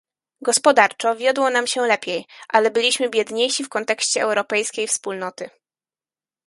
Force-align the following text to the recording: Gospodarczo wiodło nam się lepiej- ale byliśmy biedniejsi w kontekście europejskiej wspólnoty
Gospodarczo 0.41 1.15
wiodło 1.15 1.49
nam 1.49 1.67
się 1.67 1.81
lepiej- 1.81 2.25
ale 2.53 2.71
byliśmy 2.71 3.09
biedniejsi 3.09 3.63
w 3.63 3.69
kontekście 3.69 4.21
europejskiej 4.21 4.87
wspólnoty 4.87 5.49